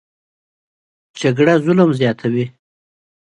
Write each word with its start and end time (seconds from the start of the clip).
جګړه 1.21 1.53
ظلم 1.65 1.89
زیاتوي 1.99 2.45